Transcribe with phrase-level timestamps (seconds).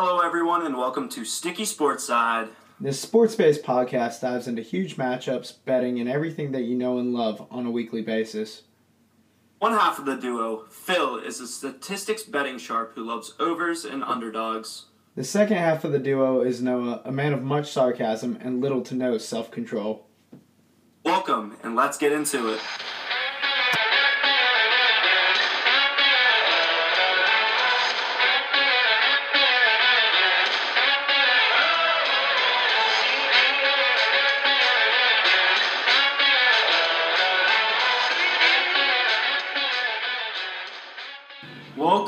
[0.00, 2.50] Hello, everyone, and welcome to Sticky Sports Side.
[2.78, 7.12] This sports based podcast dives into huge matchups, betting, and everything that you know and
[7.12, 8.62] love on a weekly basis.
[9.58, 14.04] One half of the duo, Phil, is a statistics betting sharp who loves overs and
[14.04, 14.84] underdogs.
[15.16, 18.82] The second half of the duo is Noah, a man of much sarcasm and little
[18.82, 20.06] to no self control.
[21.04, 22.60] Welcome, and let's get into it.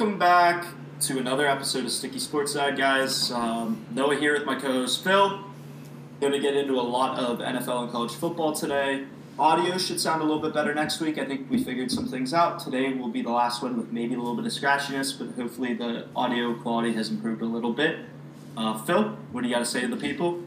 [0.01, 0.65] Welcome back
[1.01, 3.31] to another episode of Sticky Sports Side, guys.
[3.31, 5.45] Um, Noah here with my co-host Phil.
[6.23, 9.05] Going to get into a lot of NFL and college football today.
[9.39, 11.19] Audio should sound a little bit better next week.
[11.19, 12.61] I think we figured some things out.
[12.61, 15.75] Today will be the last one with maybe a little bit of scratchiness, but hopefully
[15.75, 17.98] the audio quality has improved a little bit.
[18.57, 20.43] Uh, Phil, what do you got to say to the people?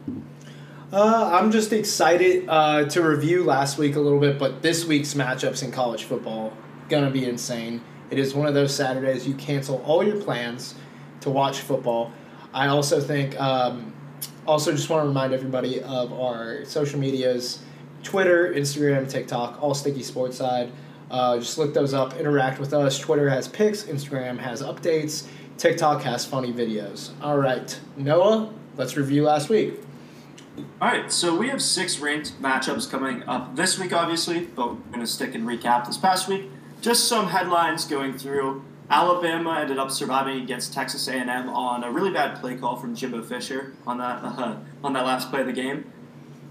[0.92, 5.14] Uh, I'm just excited uh, to review last week a little bit, but this week's
[5.14, 6.54] matchups in college football
[6.90, 7.82] gonna be insane.
[8.14, 10.76] It is one of those Saturdays you cancel all your plans
[11.22, 12.12] to watch football.
[12.54, 13.92] I also think, um,
[14.46, 17.64] also just want to remind everybody of our social medias
[18.04, 20.72] Twitter, Instagram, TikTok, all Sticky Sports Side.
[21.10, 23.00] Uh, just look those up, interact with us.
[23.00, 25.26] Twitter has pics, Instagram has updates,
[25.58, 27.14] TikTok has funny videos.
[27.20, 29.80] All right, Noah, let's review last week.
[30.80, 34.92] All right, so we have six ranked matchups coming up this week, obviously, but we're
[34.92, 36.52] going to stick and recap this past week
[36.84, 38.64] just some headlines going through.
[38.90, 43.24] Alabama ended up surviving against Texas A&M on a really bad play call from Jimbo
[43.24, 45.92] Fisher on that uh, on that last play of the game.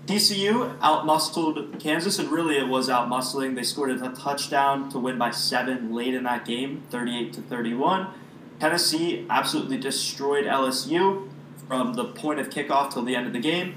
[0.06, 3.54] TCU outmuscled Kansas, and really it was outmuscling.
[3.54, 8.08] They scored a touchdown to win by seven late in that game, 38 to 31.
[8.58, 11.28] Tennessee absolutely destroyed LSU
[11.68, 13.76] from the point of kickoff till the end of the game,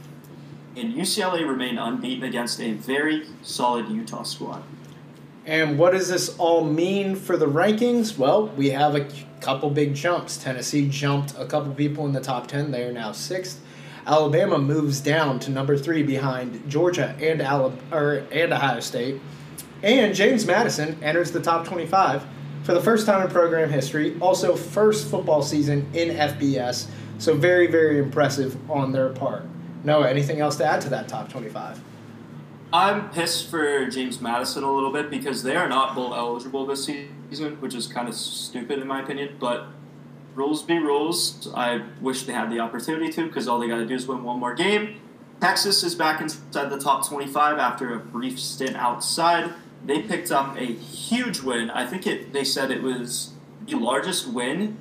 [0.76, 4.64] and UCLA remained unbeaten against a very solid Utah squad.
[5.46, 8.18] And what does this all mean for the rankings?
[8.18, 9.08] Well, we have a
[9.42, 10.38] couple big jumps.
[10.38, 12.72] Tennessee jumped a couple people in the top 10.
[12.72, 13.62] They are now sixth.
[14.08, 19.22] Alabama moves down to number three behind Georgia and, Alabama, or, and Ohio State.
[19.84, 22.26] And James Madison enters the top 25
[22.64, 24.18] for the first time in program history.
[24.20, 26.88] Also, first football season in FBS.
[27.20, 29.44] So, very, very impressive on their part.
[29.84, 31.80] Noah, anything else to add to that top 25?
[32.76, 36.84] I'm pissed for James Madison a little bit because they are not bowl eligible this
[36.84, 39.38] season, which is kind of stupid in my opinion.
[39.40, 39.68] But
[40.34, 41.48] rules be rules.
[41.56, 44.26] I wish they had the opportunity to because all they got to do is win
[44.26, 45.00] one more game.
[45.40, 49.54] Texas is back inside the top 25 after a brief stint outside.
[49.86, 51.70] They picked up a huge win.
[51.70, 52.34] I think it.
[52.34, 54.78] They said it was the largest win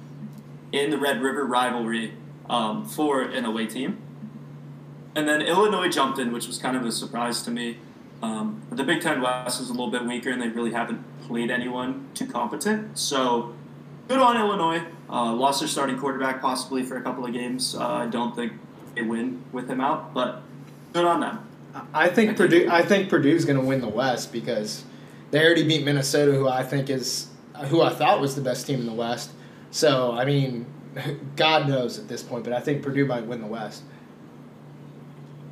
[0.73, 2.15] in the Red River rivalry
[2.51, 4.03] um, for an away team.
[5.17, 7.79] And then Illinois jumped in, which was kind of a surprise to me.
[8.23, 11.51] Um, the Big Ten West is a little bit weaker, and they really haven't played
[11.51, 12.99] anyone too competent.
[12.99, 13.55] So
[14.09, 14.83] good on Illinois.
[15.09, 17.75] Uh, lost their starting quarterback possibly for a couple of games.
[17.75, 18.53] Uh, I don't think
[18.95, 20.43] they win with him out, but
[20.93, 21.47] good on them.
[21.93, 22.61] I think I Purdue.
[22.61, 24.85] Think I think Purdue's going to win the West because
[25.31, 27.29] they already beat Minnesota, who I think is
[27.67, 29.31] who I thought was the best team in the West.
[29.71, 30.67] So I mean,
[31.37, 33.83] God knows at this point, but I think Purdue might win the West.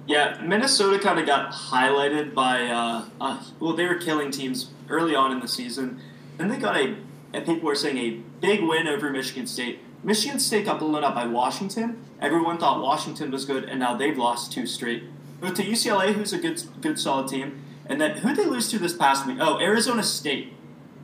[0.07, 5.15] Yeah, Minnesota kind of got highlighted by, uh, uh, well, they were killing teams early
[5.15, 6.01] on in the season.
[6.39, 6.97] Then they got a,
[7.33, 9.79] and people were saying a big win over Michigan State.
[10.03, 12.05] Michigan State got blown up by Washington.
[12.21, 15.05] Everyone thought Washington was good, and now they've lost two straight.
[15.41, 18.81] But to UCLA, who's a good, good, solid team, and then who they lose to
[18.81, 19.39] this past week?
[19.41, 20.53] Oh, Arizona State.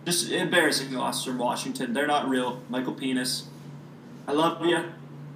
[0.04, 1.92] Just embarrassing loss from Washington.
[1.92, 2.62] They're not real.
[2.68, 3.44] Michael Penix.
[4.26, 4.84] I love you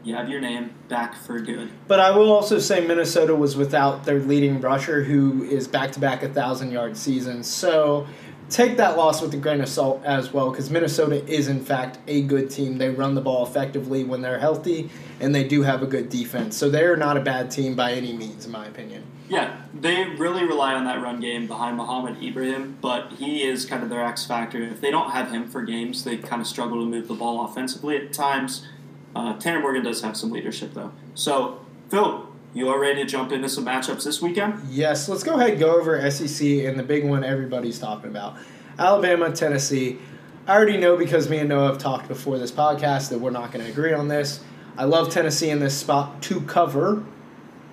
[0.05, 1.71] you have your name back for good.
[1.87, 6.01] But I will also say Minnesota was without their leading rusher, who is back to
[6.01, 7.43] back a thousand yard season.
[7.43, 8.07] So
[8.51, 11.99] take that loss with a grain of salt as well, because Minnesota is in fact
[12.07, 12.79] a good team.
[12.79, 14.91] They run the ball effectively when they're healthy,
[15.21, 16.57] and they do have a good defense.
[16.57, 19.05] So they're not a bad team by any means, in my opinion.
[19.29, 23.83] Yeah, they really rely on that run game behind Mohamed Ibrahim, but he is kind
[23.83, 24.63] of their X factor.
[24.63, 27.43] If they don't have him for games, they kind of struggle to move the ball
[27.47, 28.67] offensively at times.
[29.15, 30.93] Uh, Tanner Morgan does have some leadership, though.
[31.15, 31.61] So,
[31.91, 34.63] Phil, you are ready to jump into some matchups this weekend?
[34.69, 38.37] Yes, let's go ahead and go over SEC and the big one everybody's talking about
[38.79, 39.99] Alabama, Tennessee.
[40.47, 43.53] I already know because me and Noah have talked before this podcast that we're not
[43.53, 44.41] going to agree on this.
[44.77, 47.05] I love Tennessee in this spot to cover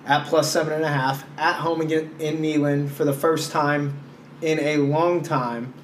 [0.06, 3.98] at plus seven and a half at home again in Neyland for the first time
[4.40, 5.74] in a long time,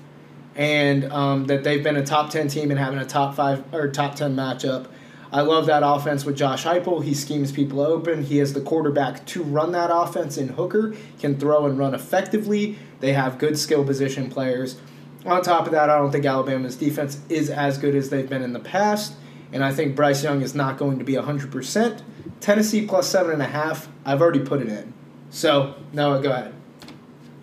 [0.55, 3.88] and um, that they've been a top ten team and having a top five or
[3.88, 4.87] top ten matchup
[5.32, 7.02] I love that offense with Josh Heupel.
[7.02, 8.23] He schemes people open.
[8.23, 12.78] He has the quarterback to run that offense in Hooker, can throw and run effectively.
[13.00, 14.78] They have good skill position players.
[15.25, 18.43] On top of that, I don't think Alabama's defense is as good as they've been
[18.43, 19.14] in the past,
[19.52, 22.02] and I think Bryce Young is not going to be 100%.
[22.40, 24.93] Tennessee plus 7.5, I've already put it in.
[25.31, 26.55] So, Noah, go ahead.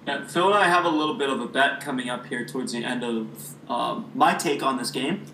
[0.08, 2.74] Yeah, Phil and I have a little bit of a bet coming up here towards
[2.74, 5.26] the end of um, my take on this game.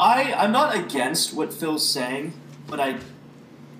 [0.00, 2.34] I I'm not against what Phil's saying,
[2.66, 2.98] but I,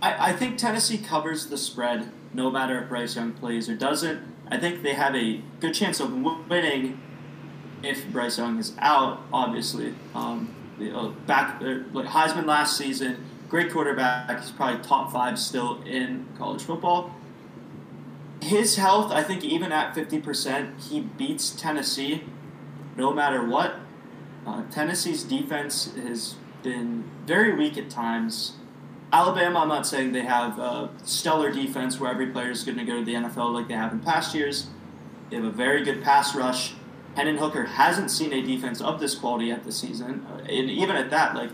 [0.03, 4.21] I I think Tennessee covers the spread no matter if Bryce Young plays or doesn't.
[4.51, 7.01] I think they have a good chance of winning
[7.83, 9.21] if Bryce Young is out.
[9.33, 10.55] Obviously, um,
[11.27, 14.41] back uh, like Heisman last season, great quarterback.
[14.41, 17.15] He's probably top five still in college football.
[18.41, 22.25] His health, I think, even at fifty percent, he beats Tennessee,
[22.97, 23.81] no matter what.
[24.49, 28.55] Uh, Tennessee's defense has been very weak at times.
[29.13, 32.85] Alabama, I'm not saying they have a stellar defense where every player is going to
[32.85, 34.69] go to the NFL like they have in past years.
[35.29, 36.75] They have a very good pass rush.
[37.15, 40.27] Hendon Hooker hasn't seen a defense of this quality yet this season.
[40.31, 41.51] Uh, and even at that, like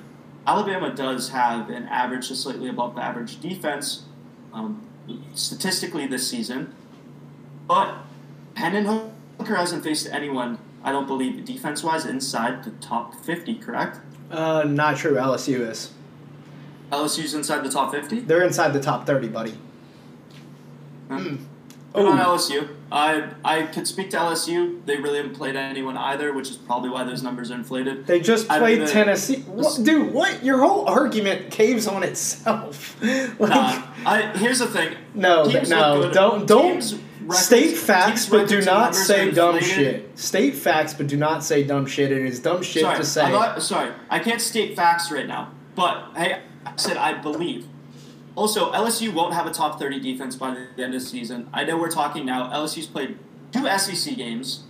[0.47, 4.05] Alabama does have an average to slightly above average defense
[4.53, 4.87] um,
[5.35, 6.73] statistically this season.
[7.67, 7.97] But
[8.55, 8.85] Hendon
[9.39, 13.99] Hooker hasn't faced anyone I don't believe defense wise inside the top 50, correct?
[14.31, 15.15] Uh, not true.
[15.15, 15.93] LSU is.
[16.93, 18.21] LSU's inside the top 50?
[18.21, 19.55] They're inside the top 30, buddy.
[21.09, 21.39] Mm.
[21.95, 22.69] Good on LSU.
[22.91, 24.85] I I could speak to LSU.
[24.85, 28.05] They really haven't played anyone either, which is probably why those numbers are inflated.
[28.05, 29.43] They just played even, Tennessee.
[29.43, 30.45] What, dude, what?
[30.45, 32.97] Your whole argument caves on itself.
[33.03, 34.97] like, nah, I, here's the thing.
[35.15, 40.19] No, no, don't don't records, state facts, but do not say dumb shit.
[40.19, 42.13] State facts, but do not say dumb shit.
[42.13, 43.31] It is dumb shit sorry, to say.
[43.31, 45.53] Not, sorry, I can't state facts right now.
[45.75, 47.67] But hey, I said I believe.
[48.37, 51.49] Also, LSU won't have a top thirty defense by the end of the season.
[51.53, 52.51] I know we're talking now.
[52.51, 53.19] LSU's played
[53.53, 54.65] two SEC games.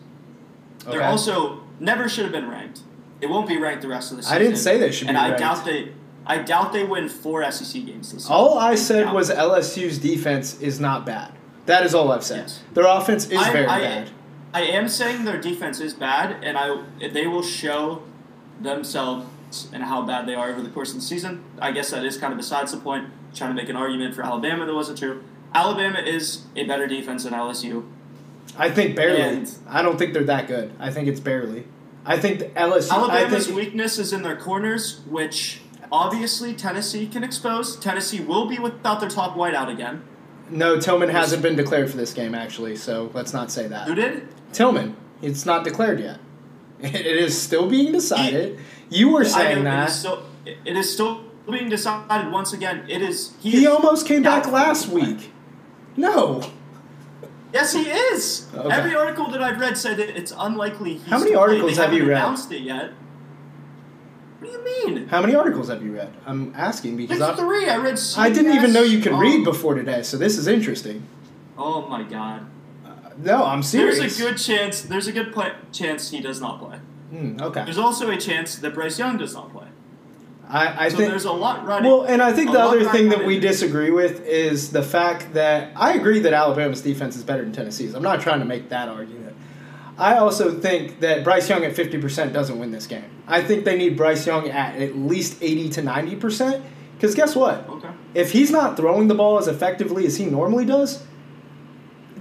[0.85, 1.05] They're okay.
[1.05, 2.81] also never should have been ranked.
[3.21, 4.37] They won't be ranked the rest of the season.
[4.37, 5.41] I didn't say they should and be I ranked.
[5.41, 5.93] doubt they.
[6.27, 8.33] I doubt they win four SEC games this season.
[8.33, 11.33] All I said was LSU's defense is not bad.
[11.67, 12.39] That is all I've said.
[12.39, 12.63] Yes.
[12.73, 14.11] Their offense is I, very I, bad.
[14.53, 18.03] I am saying their defense is bad, and I they will show
[18.61, 19.27] themselves
[19.73, 21.45] and how bad they are over the course of the season.
[21.61, 23.09] I guess that is kind of besides the point.
[23.35, 25.23] trying to make an argument for Alabama that wasn't true.
[25.55, 27.85] Alabama is a better defense than LSU.
[28.57, 29.23] I think barely.
[29.23, 30.73] And I don't think they're that good.
[30.79, 31.67] I think it's barely.
[32.05, 32.91] I think the LSU.
[32.91, 37.77] Alabama's think, weakness is in their corners, which obviously Tennessee can expose.
[37.77, 40.03] Tennessee will be without their top wideout again.
[40.51, 43.89] No, Tillman hasn't been declared for this game actually, so let's not say that.
[43.89, 44.29] Who did?
[44.53, 44.97] Tillman.
[45.23, 46.19] It's not declared yet.
[46.81, 48.59] It is still being decided.
[48.91, 49.85] He, you were saying that.
[49.85, 52.85] It is, still, it is still being decided once again.
[52.89, 53.33] It is.
[53.41, 55.33] He, he is almost came back last week.
[55.97, 56.43] No.
[57.55, 58.49] Yes, he is.
[58.55, 58.75] Okay.
[58.75, 60.99] Every article that I've read said that it's unlikely.
[60.99, 62.17] How many articles have you read?
[62.19, 62.93] Announced it yet?
[64.45, 65.09] What do you mean?
[65.09, 66.13] How many articles have you read?
[66.27, 67.69] I'm asking because I three.
[67.69, 67.95] I read.
[67.95, 68.19] CBS.
[68.19, 71.07] I didn't even know you could read before today, so this is interesting.
[71.57, 72.47] Oh my god.
[72.85, 73.99] Uh, no, I'm serious.
[73.99, 74.83] There's a good chance.
[74.83, 76.79] There's a good play, chance he does not play.
[77.11, 77.65] Mm, okay.
[77.65, 79.69] There's also a chance that Bryce Young does not play.
[80.47, 81.91] I, I so think there's a lot running.
[81.91, 85.73] Well, and I think the other thing that we disagree with is the fact that
[85.75, 87.95] I agree that Alabama's defense is better than Tennessee's.
[87.95, 89.24] I'm not trying to make that argument.
[89.97, 93.05] I also think that Bryce Young at 50% doesn't win this game.
[93.27, 96.63] I think they need Bryce Young at at least 80 to 90%.
[96.97, 97.69] Because guess what?
[97.69, 97.91] Okay.
[98.15, 101.05] If he's not throwing the ball as effectively as he normally does,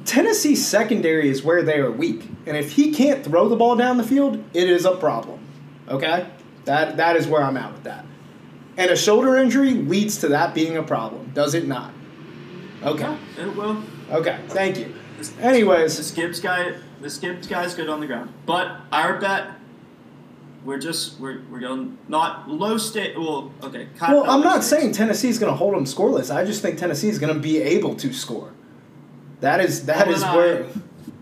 [0.06, 2.28] Tennessee's secondary is where they are weak.
[2.46, 5.40] And if he can't throw the ball down the field, it is a problem.
[5.88, 6.28] Okay?
[6.66, 8.06] That That is where I'm at with that.
[8.78, 11.94] And a shoulder injury leads to that being a problem, does it not?
[12.84, 13.04] Okay.
[13.38, 13.82] Yeah, it will.
[14.12, 14.94] Okay, thank you.
[15.40, 15.98] Anyways.
[15.98, 18.34] This Gibbs guy the skip guy's good on the ground.
[18.46, 19.52] But our bet,
[20.64, 23.20] we're just we're, we're going not low state.
[23.20, 23.90] Well, okay.
[24.02, 26.34] Well, I'm not saying Tennessee's going to hold them scoreless.
[26.34, 28.54] I just think Tennessee's going to be able to score.
[29.42, 30.66] That is that is where.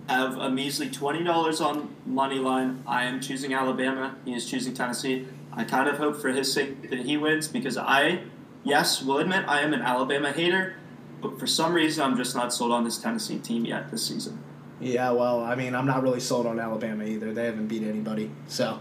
[0.08, 2.84] I have a measly twenty dollars on money line.
[2.86, 4.16] I am choosing Alabama.
[4.24, 5.28] He is choosing Tennessee.
[5.54, 8.22] I kind of hope for his sake that he wins because I,
[8.64, 10.76] yes, will admit I am an Alabama hater,
[11.22, 14.40] but for some reason I'm just not sold on this Tennessee team yet this season.
[14.80, 17.34] Yeah, well, I mean, I'm not really sold on Alabama either.
[17.34, 18.80] They haven't beat anybody, so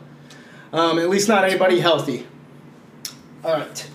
[0.73, 2.27] um, at least not anybody healthy.
[3.45, 3.91] All right.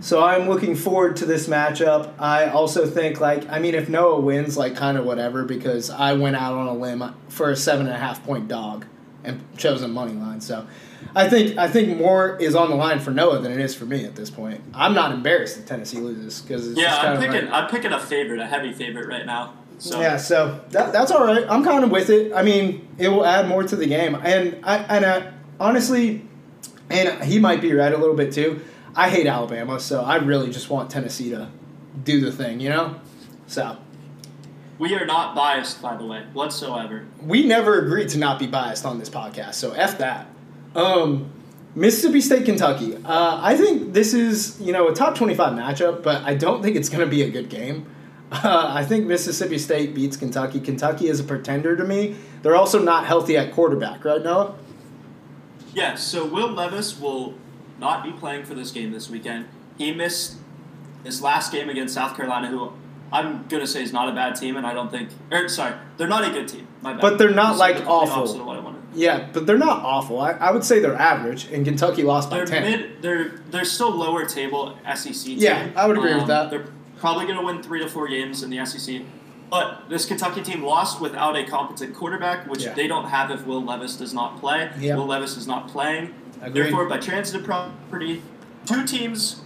[0.00, 2.12] So I'm looking forward to this matchup.
[2.18, 6.12] I also think, like, I mean, if Noah wins, like, kind of whatever, because I
[6.14, 8.86] went out on a limb for a seven and a half point dog.
[9.24, 10.40] and chosen money line.
[10.40, 10.66] So
[11.14, 13.86] I think I think more is on the line for Noah than it is for
[13.86, 14.60] me at this point.
[14.74, 18.46] I'm not embarrassed if Tennessee loses because yeah, I'm picking I'm picking a favorite, a
[18.46, 19.54] heavy favorite right now.
[19.78, 20.00] So.
[20.00, 21.46] Yeah, so that, that's all right.
[21.48, 22.32] I'm kind of with it.
[22.32, 26.26] I mean, it will add more to the game, and I and I, honestly,
[26.90, 28.60] and he might be right a little bit too.
[28.96, 31.48] I hate Alabama, so I really just want Tennessee to
[32.02, 33.00] do the thing, you know.
[33.46, 33.76] So
[34.78, 37.06] we are not biased, by the way, whatsoever.
[37.22, 40.26] We never agreed to not be biased on this podcast, so f that.
[40.74, 41.30] Um,
[41.74, 42.96] Mississippi State, Kentucky.
[42.96, 46.76] Uh, I think this is you know a top twenty-five matchup, but I don't think
[46.76, 47.86] it's going to be a good game.
[48.30, 50.60] Uh, I think Mississippi State beats Kentucky.
[50.60, 52.16] Kentucky is a pretender to me.
[52.42, 54.54] They're also not healthy at quarterback, right, Noah?
[55.58, 55.74] Yes.
[55.74, 57.34] Yeah, so Will Levis will
[57.78, 59.46] not be playing for this game this weekend.
[59.78, 60.36] He missed
[61.04, 62.72] his last game against South Carolina, who
[63.12, 65.10] I'm gonna say is not a bad team, and I don't think.
[65.30, 66.66] Or sorry, they're not a good team.
[66.82, 68.77] But they're not like awful.
[68.98, 70.20] Yeah, but they're not awful.
[70.20, 72.62] I, I would say they're average, and Kentucky lost by they're ten.
[72.62, 75.14] Mid, they're they're still lower table SEC.
[75.14, 75.38] Team.
[75.38, 76.50] Yeah, I would agree um, with that.
[76.50, 79.02] They're probably gonna win three to four games in the SEC.
[79.50, 82.74] But this Kentucky team lost without a competent quarterback, which yeah.
[82.74, 84.70] they don't have if Will Levis does not play.
[84.78, 86.14] Will Levis is not playing.
[86.42, 86.64] Agreed.
[86.64, 88.22] Therefore, by transitive property,
[88.66, 89.40] two teams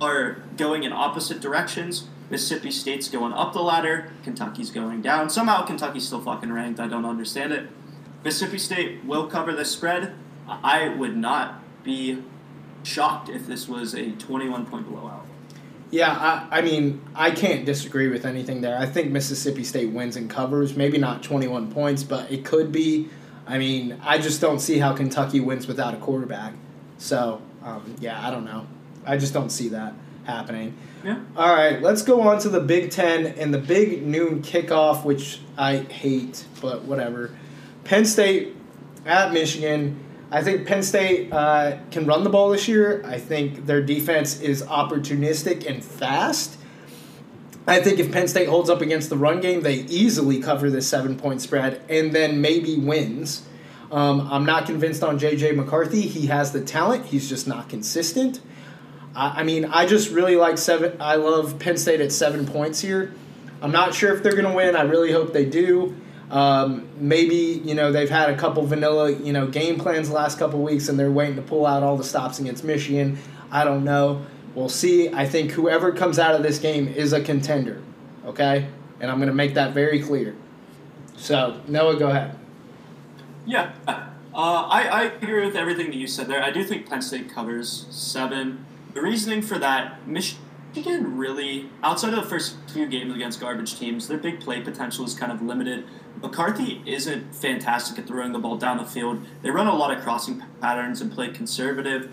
[0.00, 2.08] are going in opposite directions.
[2.30, 4.10] Mississippi State's going up the ladder.
[4.24, 5.28] Kentucky's going down.
[5.28, 6.80] Somehow Kentucky's still fucking ranked.
[6.80, 7.68] I don't understand it.
[8.24, 10.14] Mississippi State will cover the spread.
[10.46, 12.22] I would not be
[12.82, 15.26] shocked if this was a 21 point blowout.
[15.90, 16.10] Yeah,
[16.50, 18.78] I, I mean, I can't disagree with anything there.
[18.78, 20.74] I think Mississippi State wins and covers.
[20.74, 23.10] Maybe not 21 points, but it could be.
[23.46, 26.54] I mean, I just don't see how Kentucky wins without a quarterback.
[26.96, 28.66] So, um, yeah, I don't know.
[29.04, 29.92] I just don't see that
[30.24, 30.74] happening.
[31.04, 31.20] Yeah.
[31.36, 35.40] All right, let's go on to the Big Ten and the big noon kickoff, which
[35.58, 37.32] I hate, but whatever.
[37.84, 38.56] Penn State
[39.04, 39.98] at Michigan.
[40.30, 43.02] I think Penn State uh, can run the ball this year.
[43.04, 46.58] I think their defense is opportunistic and fast.
[47.66, 50.88] I think if Penn State holds up against the run game, they easily cover this
[50.88, 53.46] seven point spread and then maybe wins.
[53.90, 56.00] Um, I'm not convinced on JJ McCarthy.
[56.00, 58.40] He has the talent, he's just not consistent.
[59.14, 60.96] I, I mean, I just really like seven.
[60.98, 63.12] I love Penn State at seven points here.
[63.60, 64.74] I'm not sure if they're going to win.
[64.74, 65.94] I really hope they do.
[66.32, 70.38] Um, maybe you know they've had a couple vanilla you know game plans the last
[70.38, 73.18] couple weeks and they're waiting to pull out all the stops against Michigan.
[73.50, 74.24] I don't know.
[74.54, 75.10] We'll see.
[75.10, 77.82] I think whoever comes out of this game is a contender.
[78.24, 78.66] Okay,
[78.98, 80.34] and I'm going to make that very clear.
[81.18, 82.38] So Noah, go ahead.
[83.44, 86.42] Yeah, uh, I, I agree with everything that you said there.
[86.42, 88.64] I do think Penn State covers seven.
[88.94, 90.06] The reasoning for that,
[90.74, 95.04] Michigan really, outside of the first few games against garbage teams, their big play potential
[95.04, 95.84] is kind of limited.
[96.22, 99.22] McCarthy isn't fantastic at throwing the ball down the field.
[99.42, 102.10] They run a lot of crossing patterns and play conservative.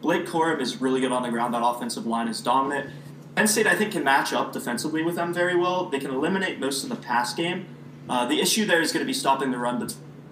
[0.00, 1.54] Blake Corum is really good on the ground.
[1.54, 2.90] That offensive line is dominant.
[3.36, 5.88] Penn State, I think, can match up defensively with them very well.
[5.88, 7.66] They can eliminate most of the pass game.
[8.08, 9.86] Uh, the issue there is going to be stopping the run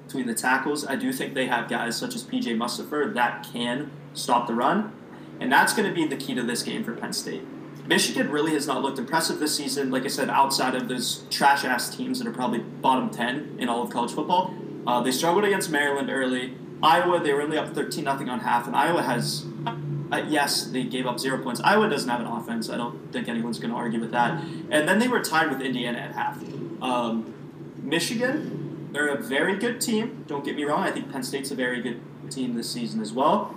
[0.05, 0.85] between the tackles.
[0.85, 4.93] I do think they have guys such as PJ Mustipher that can stop the run.
[5.41, 7.43] And that's going to be the key to this game for Penn State.
[7.87, 11.65] Michigan really has not looked impressive this season, like I said, outside of those trash
[11.65, 14.55] ass teams that are probably bottom 10 in all of college football.
[14.87, 16.55] Uh, they struggled against Maryland early.
[16.83, 20.85] Iowa, they were only up 13 0 on half, and Iowa has, uh, yes, they
[20.85, 21.61] gave up zero points.
[21.63, 22.71] Iowa doesn't have an offense.
[22.71, 24.43] I don't think anyone's going to argue with that.
[24.71, 26.43] And then they were tied with Indiana at half.
[26.81, 27.35] Um,
[27.83, 30.25] Michigan, they're a very good team.
[30.27, 30.83] Don't get me wrong.
[30.83, 33.57] I think Penn State's a very good team this season as well.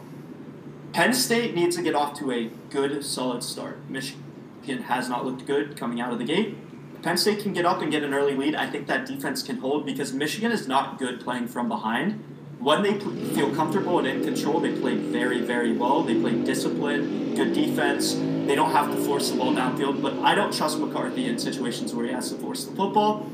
[0.96, 3.80] Penn State needs to get off to a good, solid start.
[3.90, 6.56] Michigan has not looked good coming out of the gate.
[7.04, 8.56] Penn State can get up and get an early lead.
[8.56, 12.24] I think that defense can hold because Michigan is not good playing from behind.
[12.60, 12.98] When they
[13.36, 16.02] feel comfortable and in control, they play very, very well.
[16.02, 18.14] They play disciplined, good defense.
[18.14, 21.94] They don't have to force the ball downfield, but I don't trust McCarthy in situations
[21.94, 23.30] where he has to force the football.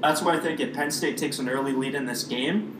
[0.00, 2.79] That's why I think if Penn State takes an early lead in this game,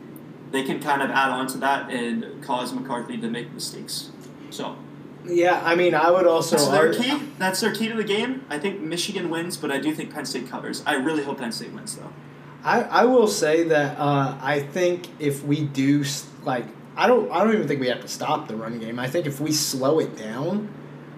[0.51, 4.11] they can kind of add on to that and cause McCarthy to make mistakes.
[4.49, 4.75] So.
[5.23, 6.57] Yeah, I mean, I would also.
[6.57, 7.25] That's their key.
[7.37, 8.43] That's their key to the game.
[8.49, 10.81] I think Michigan wins, but I do think Penn State covers.
[10.85, 12.11] I really hope Penn State wins, though.
[12.63, 16.03] I, I will say that uh, I think if we do
[16.43, 16.65] like
[16.95, 18.99] I don't I don't even think we have to stop the run game.
[18.99, 20.69] I think if we slow it down,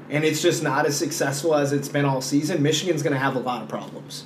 [0.09, 3.35] and it's just not as successful as it's been all season, Michigan's going to have
[3.35, 4.25] a lot of problems.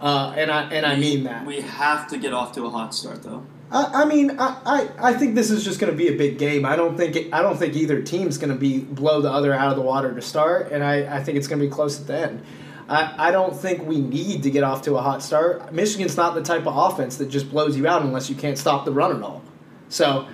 [0.00, 2.94] Uh, and I and I mean that we have to get off to a hot
[2.94, 3.44] start, though.
[3.70, 6.38] I, I mean, I, I, I think this is just going to be a big
[6.38, 6.64] game.
[6.64, 9.52] I don't think it, I don't think either team's going to be blow the other
[9.52, 12.00] out of the water to start, and I, I think it's going to be close
[12.00, 12.42] at the end.
[12.88, 15.72] I, I don't think we need to get off to a hot start.
[15.72, 18.84] Michigan's not the type of offense that just blows you out unless you can't stop
[18.84, 19.42] the run at all.
[19.88, 20.26] So,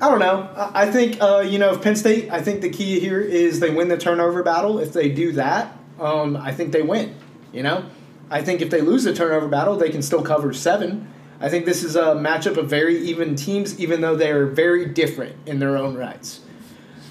[0.00, 0.48] I don't know.
[0.56, 3.70] I, think, uh, you know, if Penn State, I think the key here is they
[3.70, 4.78] win the turnover battle.
[4.78, 7.14] If they do that, um, I think they win,
[7.52, 7.84] you know?
[8.30, 11.11] I think if they lose the turnover battle, they can still cover seven.
[11.42, 14.86] I think this is a matchup of very even teams, even though they are very
[14.86, 16.40] different in their own rights.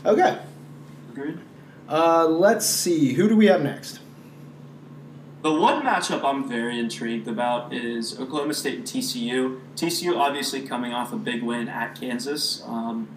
[0.06, 0.40] Okay.
[1.12, 1.38] Agreed.
[1.90, 3.14] Uh, let's see.
[3.14, 4.00] Who do we have next?
[5.42, 9.60] The one matchup I'm very intrigued about is Oklahoma State and TCU.
[9.76, 12.64] TCU obviously coming off a big win at Kansas.
[12.66, 13.10] Um,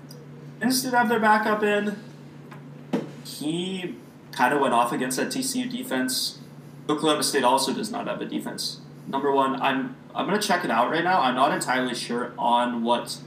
[0.58, 1.96] Kansas did have their backup in.
[3.24, 3.94] He
[4.32, 6.40] kind of went off against that TCU defense.
[6.88, 8.80] Oklahoma State also does not have a defense.
[9.06, 11.20] Number one, I'm I'm gonna check it out right now.
[11.20, 13.18] I'm not entirely sure on what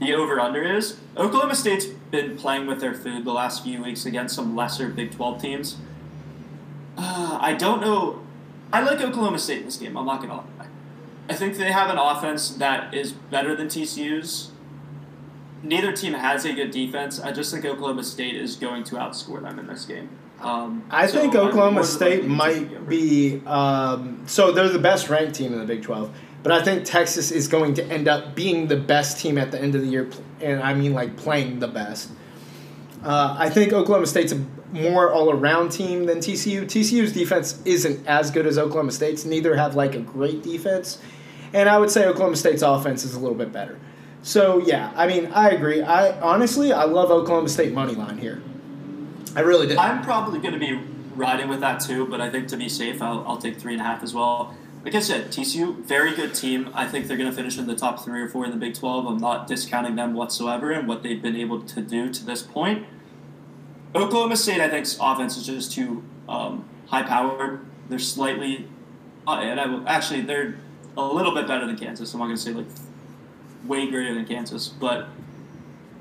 [0.00, 0.98] the over under is.
[1.16, 5.12] Oklahoma State's been playing with their food the last few weeks against some lesser Big
[5.12, 5.76] 12 teams.
[6.96, 8.22] Uh, I don't know.
[8.72, 9.96] I like Oklahoma State in this game.
[9.96, 10.66] I'm not gonna lie.
[11.28, 14.50] I think they have an offense that is better than TCU's.
[15.62, 17.20] Neither team has a good defense.
[17.20, 20.08] I just think Oklahoma State is going to outscore them in this game.
[20.40, 23.42] Um, I so think Oklahoma State likely to take the might be.
[23.46, 26.10] Um, so they're the best ranked team in the Big 12.
[26.42, 29.60] But I think Texas is going to end up being the best team at the
[29.60, 30.10] end of the year.
[30.40, 32.10] And I mean, like, playing the best.
[33.04, 36.64] Uh, I think Oklahoma State's a more all around team than TCU.
[36.64, 39.24] TCU's defense isn't as good as Oklahoma State's.
[39.24, 40.98] Neither have, like, a great defense.
[41.52, 43.78] And I would say Oklahoma State's offense is a little bit better.
[44.22, 45.82] So, yeah, I mean, I agree.
[45.82, 48.42] I Honestly, I love Oklahoma State money line here.
[49.36, 49.78] I really do.
[49.78, 50.80] I'm probably going to be
[51.14, 53.80] riding with that too, but I think to be safe, I'll, I'll take three and
[53.80, 54.54] a half as well.
[54.84, 56.70] Like I said, TCU, very good team.
[56.72, 58.74] I think they're going to finish in the top three or four in the Big
[58.74, 59.06] 12.
[59.06, 62.86] I'm not discounting them whatsoever and what they've been able to do to this point.
[63.94, 67.60] Oklahoma State, I think's offense is just too um, high powered.
[67.88, 68.68] They're slightly,
[69.26, 70.56] uh, and I will, actually they're
[70.96, 72.14] a little bit better than Kansas.
[72.14, 72.66] I'm not going to say like
[73.66, 75.08] way greater than Kansas, but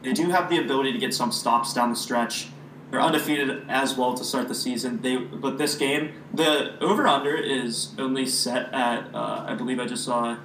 [0.04, 2.48] they do have the ability to get some stops down the stretch.
[2.92, 5.02] They're undefeated as well to start the season.
[5.02, 9.86] They but this game, the over under is only set at uh, I believe I
[9.86, 10.38] just saw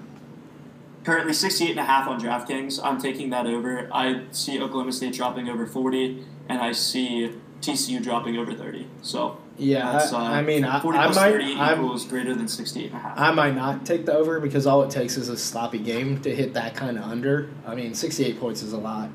[1.05, 2.81] currently 68 and a half on DraftKings.
[2.83, 3.89] I'm taking that over.
[3.93, 8.87] I see Oklahoma State dropping over 40 and I see TCU dropping over 30.
[9.03, 12.35] So Yeah, that's, uh, I, I mean, I, 40 I might, 30 I'm, equals greater
[12.35, 13.19] than 68 and a half.
[13.19, 16.35] I might not take the over because all it takes is a sloppy game to
[16.35, 17.51] hit that kind of under.
[17.67, 19.11] I mean, 68 points is a lot.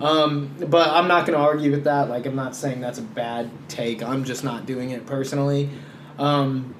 [0.00, 2.08] Um, but I'm not going to argue with that.
[2.08, 4.02] Like, I'm not saying that's a bad take.
[4.02, 5.70] I'm just not doing it personally.
[6.18, 6.74] Um,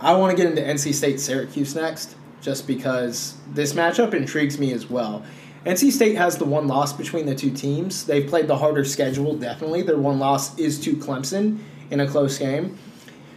[0.00, 4.72] I want to get into NC State Syracuse next, just because this matchup intrigues me
[4.72, 5.24] as well.
[5.64, 8.04] NC State has the one loss between the two teams.
[8.04, 9.82] They've played the harder schedule, definitely.
[9.82, 11.58] Their one loss is to Clemson
[11.90, 12.76] in a close game.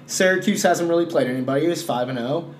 [0.08, 1.68] Syracuse hasn't really played anybody.
[1.68, 2.54] It's five and zero.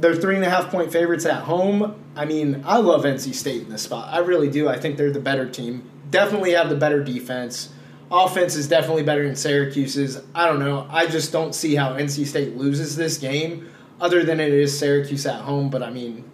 [0.00, 1.94] They're three and a half point favorites at home.
[2.16, 4.08] I mean, I love NC State in this spot.
[4.10, 4.66] I really do.
[4.66, 5.88] I think they're the better team.
[6.10, 7.70] Definitely have the better defense.
[8.10, 10.22] Offense is definitely better than Syracuse's.
[10.34, 10.88] I don't know.
[10.90, 15.26] I just don't see how NC State loses this game, other than it is Syracuse
[15.26, 15.68] at home.
[15.68, 16.24] But I mean,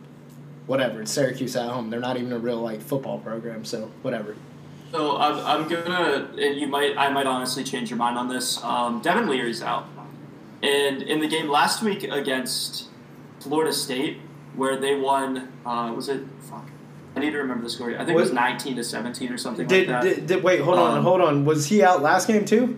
[0.67, 1.03] whatever.
[1.03, 1.91] It's Syracuse at home.
[1.91, 4.37] They're not even a real like football program, so whatever.
[4.93, 6.31] So I'm, I'm gonna.
[6.37, 6.97] You might.
[6.97, 8.63] I might honestly change your mind on this.
[8.63, 9.87] Um, Devin Leary's out,
[10.63, 12.89] and in the game last week against
[13.47, 14.19] Florida State,
[14.55, 15.53] where they won.
[15.65, 16.23] Uh, was it?
[16.41, 16.67] Fuck.
[17.15, 17.91] I need to remember the score.
[17.95, 20.17] I think it was 19 to 17 or something Did, like that.
[20.17, 20.61] did, did wait?
[20.61, 21.45] Hold on, Um, hold on.
[21.47, 22.77] Was he out last game too?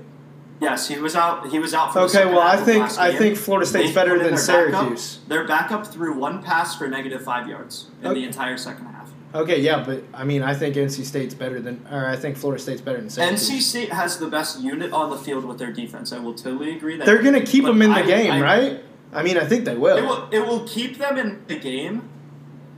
[0.61, 1.49] yes, he was out.
[1.49, 2.01] He was out for.
[2.01, 4.71] the Okay, well I think I think Florida State's They better than their backup.
[4.73, 5.19] Syracuse.
[5.27, 8.21] Their backup threw one pass for negative five yards in Okay.
[8.21, 9.11] the entire second half.
[9.35, 12.63] Okay, yeah, but I mean, I think NC State's better than, or I think Florida
[12.63, 13.49] State's better than Syracuse.
[13.51, 16.13] NC State has the best unit on the field with their defense.
[16.13, 18.85] I will totally agree that They're gonna keep them in the I- game, I- right?
[19.13, 19.97] I mean, I think they will.
[19.97, 22.09] It will it will keep them in the game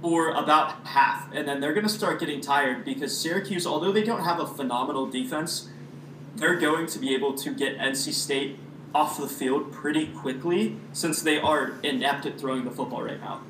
[0.01, 4.03] for about half, and then they're going to start getting tired because Syracuse, although they
[4.03, 5.69] don't have a phenomenal defense,
[6.37, 8.59] they're going to be able to get NC State
[8.95, 13.41] off the field pretty quickly since they are inept at throwing the football right now.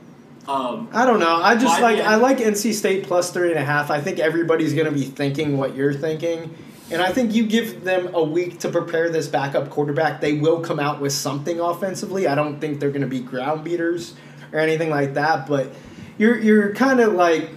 [0.49, 1.37] Um, I don't know.
[1.37, 3.91] I just like the I like NC State plus three and a half.
[3.91, 6.55] I think everybody's gonna be thinking what you're thinking,
[6.91, 10.21] and I think you give them a week to prepare this backup quarterback.
[10.21, 12.27] They will come out with something offensively.
[12.27, 14.15] I don't think they're gonna be ground beaters
[14.53, 15.73] or anything like that, but
[16.19, 17.51] you're you're kind of like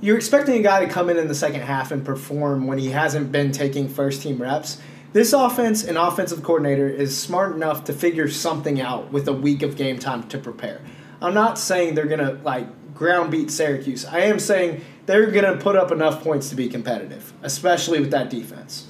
[0.00, 2.90] you're expecting a guy to come in in the second half and perform when he
[2.90, 4.80] hasn't been taking first team reps.
[5.12, 9.62] This offense and offensive coordinator is smart enough to figure something out with a week
[9.62, 10.80] of game time to prepare.
[11.20, 14.04] I'm not saying they're going to like ground beat Syracuse.
[14.04, 18.10] I am saying they're going to put up enough points to be competitive, especially with
[18.10, 18.86] that defense.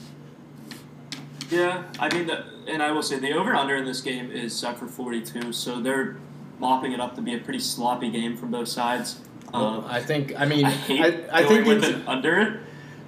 [1.49, 4.53] Yeah, I mean, the, and I will say the over under in this game is
[4.53, 6.17] set for 42, so they're
[6.59, 9.21] mopping it up to be a pretty sloppy game from both sides.
[9.55, 10.39] Well, um, I think.
[10.39, 11.01] I mean, I hate
[11.33, 12.61] I, I going think with it's, an under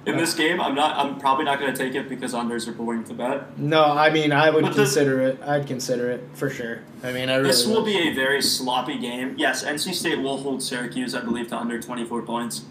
[0.05, 0.61] in this game.
[0.61, 0.95] I'm not.
[0.97, 3.59] I'm probably not going to take it because unders are boring to bet.
[3.59, 3.83] no.
[3.83, 5.39] I mean, I would But the- consider it.
[5.45, 6.79] I'd consider it for sure.
[7.03, 7.49] I mean, I really.
[7.49, 7.85] This will would.
[7.85, 9.35] be a very sloppy game.
[9.37, 12.63] Yes, NC State will hold Syracuse, I believe, to under 24 points.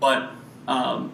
[0.00, 0.30] But
[0.68, 1.12] um,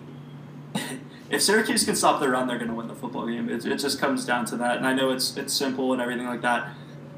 [1.30, 3.48] if Syracuse can stop their run, they're going to win the football game.
[3.48, 4.76] It, it just comes down to that.
[4.76, 6.68] And I know it's it's simple and everything like that.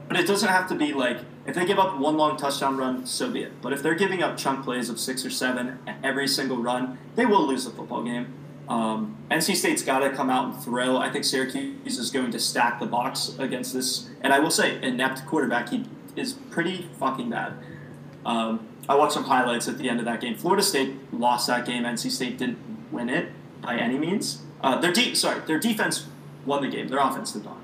[0.08, 3.06] But it doesn't have to be like if they give up one long touchdown run,
[3.06, 3.60] so be it.
[3.60, 7.26] But if they're giving up chunk plays of six or seven every single run, they
[7.26, 8.32] will lose the football game.
[8.68, 10.96] Um, NC State's got to come out and throw.
[10.96, 14.80] I think Syracuse is going to stack the box against this, and I will say,
[14.82, 15.70] inept quarterback.
[15.70, 17.54] He is pretty fucking bad.
[18.24, 20.36] Um, I watched some highlights at the end of that game.
[20.36, 21.84] Florida State lost that game.
[21.84, 22.58] NC State didn't
[22.90, 23.28] win it
[23.60, 24.42] by any means.
[24.60, 26.06] Uh, their de- sorry, their defense
[26.44, 26.88] won the game.
[26.88, 27.58] Their offense did not.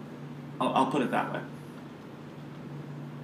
[0.61, 1.41] I'll, I'll put it that way.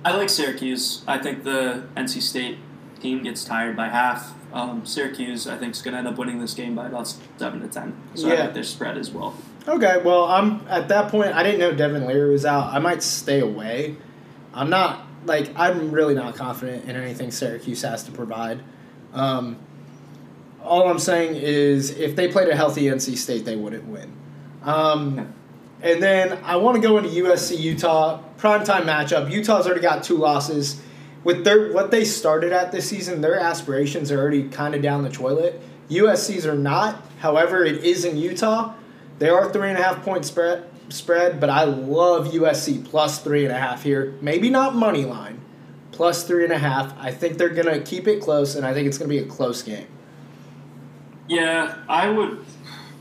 [0.05, 1.03] I like Syracuse.
[1.07, 2.59] I think the NC State
[3.01, 4.35] team gets tired by half.
[4.53, 7.61] Um, Syracuse, I think, is going to end up winning this game by about seven
[7.61, 7.97] to ten.
[8.15, 8.41] So I Yeah.
[8.45, 9.35] like their spread as well.
[9.67, 11.35] Okay, well, I'm at that point.
[11.35, 12.73] I didn't know Devin Leary was out.
[12.73, 13.97] I might stay away.
[14.53, 18.61] I'm not like I'm really not confident in anything Syracuse has to provide.
[19.13, 19.59] Um,
[20.63, 24.13] all I'm saying is, if they played a healthy NC State, they wouldn't win.
[24.63, 25.35] Um,
[25.83, 29.31] and then I want to go into USC Utah primetime matchup.
[29.31, 30.81] Utah's already got two losses.
[31.23, 35.03] With their what they started at this season, their aspirations are already kind of down
[35.03, 35.61] the toilet.
[35.91, 37.03] USC's are not.
[37.19, 38.75] However, it is in Utah.
[39.19, 43.45] They are three and a half point spread spread, but I love USC plus three
[43.45, 44.15] and a half here.
[44.21, 45.41] Maybe not money line,
[45.93, 46.95] plus three and a half.
[46.99, 49.63] I think they're gonna keep it close, and I think it's gonna be a close
[49.63, 49.87] game.
[51.27, 52.45] Yeah, I would.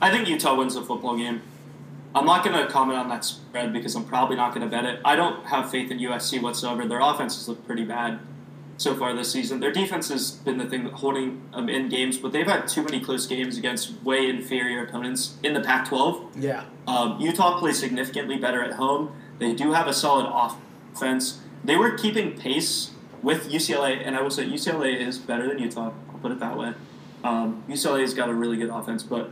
[0.01, 1.41] I think Utah wins the football game.
[2.15, 4.85] I'm not going to comment on that spread because I'm probably not going to bet
[4.85, 4.99] it.
[5.03, 6.87] I don't have faith in USC whatsoever.
[6.87, 8.19] Their offenses look pretty bad
[8.77, 9.59] so far this season.
[9.59, 12.99] Their defense has been the thing holding them in games, but they've had too many
[12.99, 16.29] close games against way inferior opponents in the Pac-12.
[16.35, 16.65] Yeah.
[16.87, 19.15] Um, Utah plays significantly better at home.
[19.39, 20.27] They do have a solid
[20.93, 21.39] offense.
[21.63, 25.93] They were keeping pace with UCLA, and I will say UCLA is better than Utah.
[26.09, 26.73] I'll put it that way.
[27.23, 29.31] Um, UCLA's got a really good offense, but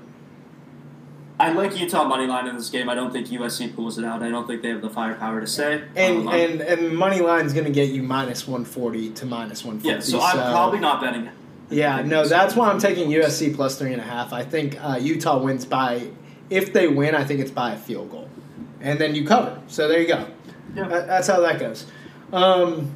[1.42, 2.88] I like Utah money line in this game.
[2.90, 4.22] I don't think USC pulls it out.
[4.24, 5.84] I don't think they have the firepower to stay.
[5.96, 9.66] And Um, and and money line is gonna get you minus one forty to minus
[9.66, 9.96] one forty.
[9.96, 11.34] yeah, so I'm probably not betting it.
[11.70, 14.34] Yeah, no, that's why I'm taking USC plus three and a half.
[14.34, 16.10] I think uh, Utah wins by,
[16.50, 18.30] if they win, I think it's by a field goal,
[18.82, 19.58] and then you cover.
[19.68, 20.26] So there you go.
[20.76, 20.88] Yeah.
[20.90, 21.86] That- that's how that goes.
[22.34, 22.92] Um,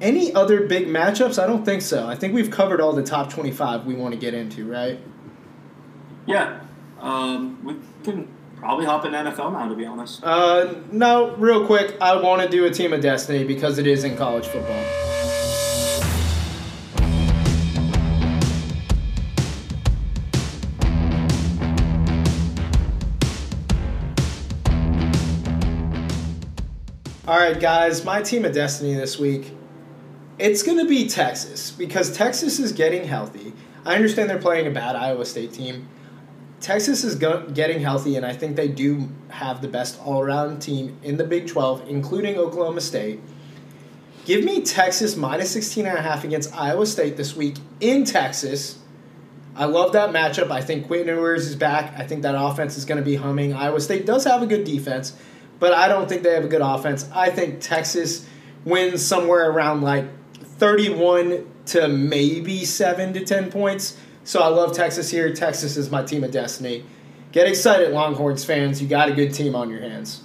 [0.00, 1.42] any other big matchups?
[1.42, 2.06] I don't think so.
[2.06, 4.98] I think we've covered all the top twenty-five we want to get into, right?
[6.26, 6.60] Yeah,
[7.00, 9.68] um, we can probably hop in NFL now.
[9.68, 10.22] To be honest.
[10.22, 14.04] Uh, no, real quick, I want to do a team of destiny because it is
[14.04, 14.84] in college football.
[27.30, 29.52] All right, guys, my team of destiny this week.
[30.40, 33.52] It's going to be Texas because Texas is getting healthy.
[33.84, 35.86] I understand they're playing a bad Iowa State team.
[36.60, 40.60] Texas is go- getting healthy, and I think they do have the best all around
[40.60, 43.20] team in the Big 12, including Oklahoma State.
[44.26, 48.78] Give me Texas minus 16 and a half against Iowa State this week in Texas.
[49.56, 50.50] I love that matchup.
[50.50, 51.98] I think Quentin Ewers is back.
[51.98, 53.54] I think that offense is going to be humming.
[53.54, 55.16] Iowa State does have a good defense,
[55.58, 57.08] but I don't think they have a good offense.
[57.14, 58.26] I think Texas
[58.64, 60.04] wins somewhere around like
[60.58, 63.96] 31 to maybe 7 to 10 points.
[64.30, 65.34] So I love Texas here.
[65.34, 66.84] Texas is my team of destiny.
[67.32, 68.80] Get excited, Longhorns fans.
[68.80, 70.22] You got a good team on your hands.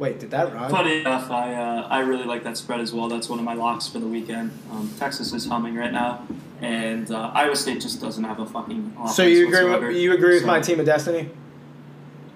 [0.00, 0.68] Wait, did that rhyme?
[0.68, 3.08] Funny enough, I uh, I really like that spread as well.
[3.08, 4.50] That's one of my locks for the weekend.
[4.72, 6.26] Um, Texas is humming right now,
[6.60, 9.58] and uh, Iowa State just doesn't have a fucking So you agree?
[9.62, 9.86] whatsoever.
[9.86, 11.30] With, you agree with So- my team of destiny?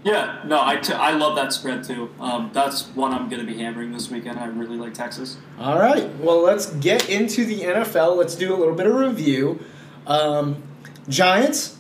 [0.05, 2.09] Yeah, no, I, t- I love that spread too.
[2.21, 4.39] Um, that's one I'm going to be hammering this weekend.
[4.39, 5.39] I really like Texas.
[5.59, 6.09] All right.
[6.19, 8.17] Well, let's get into the NFL.
[8.17, 9.61] Let's do a little bit of review.
[10.07, 10.63] Um,
[11.09, 11.77] Giants.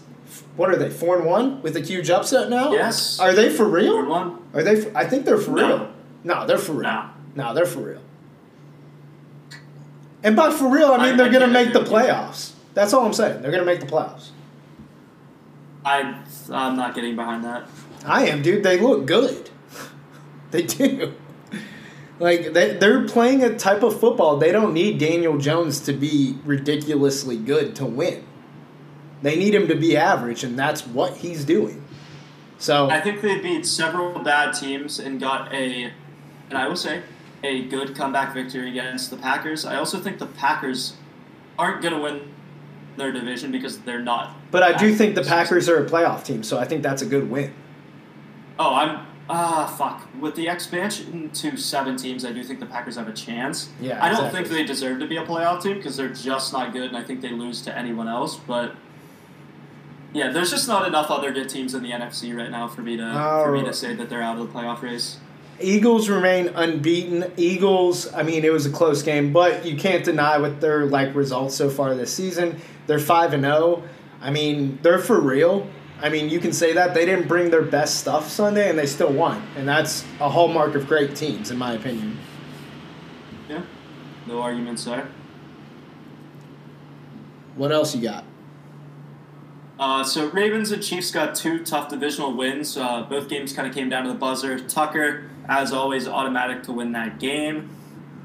[0.57, 0.91] What are they?
[0.91, 2.73] Four and one with a huge upset now.
[2.73, 3.19] Yes.
[3.19, 4.07] Are they for real?
[4.07, 4.39] one?
[4.55, 4.77] Are they?
[4.83, 5.67] For, I think they're for No.
[5.67, 5.89] real.
[6.25, 6.83] No, they're for real.
[6.91, 7.09] No.
[7.35, 8.01] No, they're for real.
[10.23, 12.13] And by for real, I mean I- they're going to make the agree with you.
[12.13, 12.53] playoffs.
[12.75, 13.43] That's all I'm saying.
[13.43, 14.29] They're going to make the playoffs.
[15.85, 16.17] I
[16.51, 17.67] I'm not getting behind that.
[18.07, 18.63] I am, dude.
[18.63, 19.51] They look good.
[20.53, 21.15] They do.
[22.23, 24.37] Like they they're playing a type of football.
[24.37, 28.25] They don't need Daniel Jones to be ridiculously good to win.
[29.23, 31.85] They need him to be average, and that's what he's doing.
[32.59, 35.93] So I think they beat several bad teams and got a,
[36.49, 37.03] and I will say,
[37.43, 39.65] a good comeback victory against the Packers.
[39.65, 40.95] I also think the Packers
[41.59, 42.33] aren't going to win
[42.97, 44.37] their division because they're not.
[44.53, 45.25] But I do think the.
[45.25, 47.53] Packers are a playoff team, so I think that's a good win.
[48.61, 50.09] Oh, I'm ah fuck.
[50.21, 53.71] With the expansion to seven teams, I do think the Packers have a chance.
[53.81, 54.45] Yeah, I don't exactly.
[54.49, 57.03] think they deserve to be a playoff team because they're just not good, and I
[57.03, 58.37] think they lose to anyone else.
[58.37, 58.75] But
[60.13, 62.97] yeah, there's just not enough other good teams in the NFC right now for me
[62.97, 63.03] to
[63.45, 63.65] for me Oh.
[63.65, 65.19] to say that they're out of the playoff race.
[65.61, 67.31] Eagles remain unbeaten.
[67.37, 71.15] Eagles, I mean, it was a close game, but you can't deny what their like
[71.15, 72.57] results so far this season.
[72.87, 73.85] They're five and zero.
[74.21, 75.67] I mean, they're for real.
[76.03, 78.87] I mean, you can say that they didn't bring their best stuff Sunday, and they
[78.87, 82.19] still won, and that's a hallmark of great teams, in my opinion.
[83.49, 83.63] Yeah,
[84.27, 85.07] no arguments there.
[87.55, 88.25] What else you got?
[89.79, 92.77] Uh, so Ravens and Chiefs got two tough divisional wins.
[92.77, 94.59] Uh, both games kind of came down to the buzzer.
[94.59, 97.71] Tucker, as always, automatic to win that game.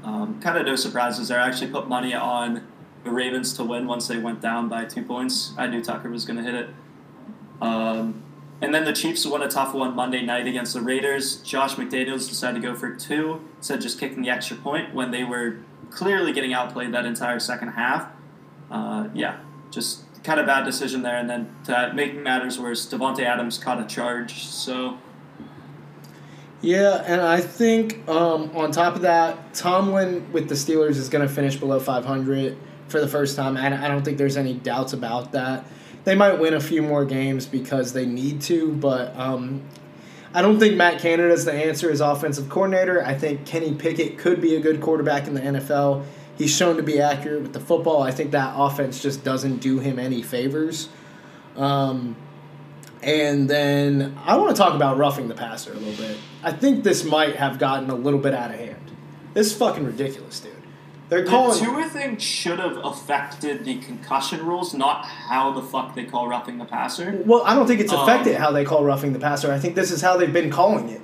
[0.02, 1.40] Um, kind of no surprises there.
[1.40, 2.66] I actually put money on
[3.04, 5.52] the Ravens to win once they went down by two points.
[5.56, 6.70] I knew Tucker was going to hit it.
[7.60, 8.22] Um,
[8.60, 11.36] and then the Chiefs won a tough one Monday night against the Raiders.
[11.42, 15.10] Josh McDaniels decided to go for two instead of just kicking the extra point when
[15.10, 15.58] they were
[15.90, 18.10] clearly getting outplayed that entire second half.
[18.70, 19.38] Uh, yeah,
[19.70, 21.16] just kind of bad decision there.
[21.16, 24.44] And then to make matters worse, Davante Adams caught a charge.
[24.44, 24.98] So
[26.60, 31.26] Yeah, and I think um, on top of that, Tomlin with the Steelers is going
[31.26, 33.56] to finish below 500 for the first time.
[33.56, 35.64] I don't think there's any doubts about that.
[36.08, 39.60] They might win a few more games because they need to, but um,
[40.32, 43.04] I don't think Matt Canada is the answer as offensive coordinator.
[43.04, 46.06] I think Kenny Pickett could be a good quarterback in the NFL.
[46.38, 48.02] He's shown to be accurate with the football.
[48.02, 50.88] I think that offense just doesn't do him any favors.
[51.56, 52.16] Um,
[53.02, 56.16] and then I want to talk about roughing the passer a little bit.
[56.42, 58.92] I think this might have gotten a little bit out of hand.
[59.34, 60.57] This is fucking ridiculous, dude.
[61.08, 61.58] They're the calling.
[61.64, 66.58] Tua thing should have affected the concussion rules, not how the fuck they call roughing
[66.58, 67.22] the passer.
[67.24, 69.50] Well, I don't think it's Um, affected how they call roughing the passer.
[69.52, 71.00] I think this is how they've been calling it.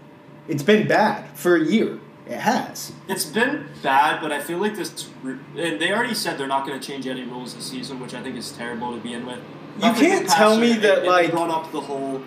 [0.46, 1.98] It's been bad for a year.
[2.26, 2.92] It has.
[3.08, 5.08] It's been bad, but I feel like this.
[5.24, 8.22] And they already said they're not going to change any rules this season, which I
[8.22, 9.38] think is terrible to begin with.
[9.78, 12.22] You Roughing the can't tell me that, they like- brought up the whole.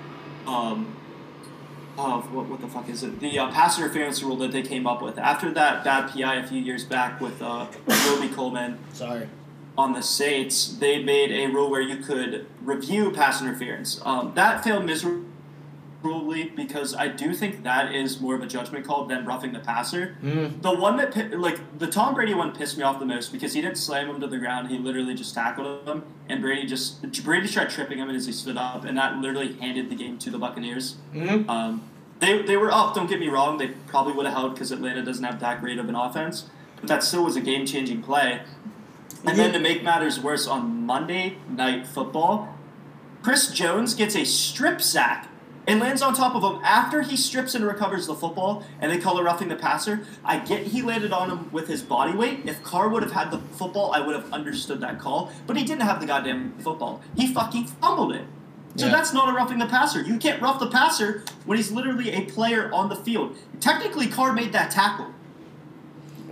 [0.47, 0.96] Um,
[1.97, 3.19] oh, what, what the fuck is it?
[3.19, 6.47] The uh, pass interference rule that they came up with after that bad PI a
[6.47, 7.67] few years back with uh,
[8.09, 9.27] Robey-Coleman Sorry.
[9.77, 14.01] on the Saints, they made a rule where you could review pass interference.
[14.05, 15.26] Um, that failed miserably
[16.55, 20.17] because I do think that is more of a judgment call than roughing the passer.
[20.23, 20.61] Mm.
[20.61, 23.61] The one that like the Tom Brady one pissed me off the most because he
[23.61, 24.69] didn't slam him to the ground.
[24.69, 28.57] He literally just tackled him, and Brady just Brady tried tripping him as he stood
[28.57, 30.95] up, and that literally handed the game to the Buccaneers.
[31.13, 31.49] Mm-hmm.
[31.49, 31.89] Um,
[32.19, 32.95] they, they were up.
[32.95, 33.57] Don't get me wrong.
[33.57, 36.87] They probably would have held because Atlanta doesn't have that great of an offense, but
[36.87, 38.41] that still was a game changing play.
[39.25, 42.55] And then to make matters worse, on Monday Night Football,
[43.21, 45.27] Chris Jones gets a strip sack
[45.67, 48.97] and lands on top of him after he strips and recovers the football, and they
[48.97, 49.99] call it roughing the passer.
[50.23, 52.39] I get he landed on him with his body weight.
[52.45, 55.63] If Carr would have had the football, I would have understood that call, but he
[55.65, 57.01] didn't have the goddamn football.
[57.15, 58.23] He fucking fumbled it.
[58.77, 58.91] So Yeah.
[58.91, 60.01] that's not a roughing the passer.
[60.01, 63.35] You can't rough the passer when he's literally a player on the field.
[63.59, 65.07] Technically, Carr made that tackle.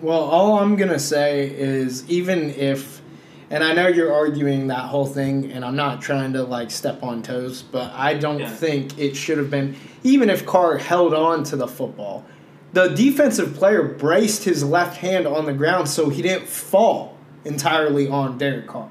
[0.02, 3.02] Well, all I'm gonna say is even if,
[3.50, 7.04] and I know you're arguing that whole thing, and I'm not trying to like step
[7.04, 8.50] on toes, but I don't Yeah.
[8.50, 9.76] think it should have been.
[10.04, 12.26] Even if Carr held on to the football,
[12.74, 18.08] the defensive player braced his left hand on the ground so he didn't fall entirely
[18.08, 18.90] on Derek Carr.